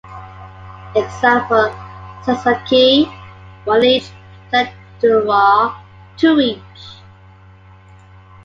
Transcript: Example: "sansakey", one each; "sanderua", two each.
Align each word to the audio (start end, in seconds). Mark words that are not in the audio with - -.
Example: 0.95 1.71
"sansakey", 2.23 3.05
one 3.65 3.83
each; 3.83 4.09
"sanderua", 4.51 5.75
two 6.17 6.39
each. 6.39 6.81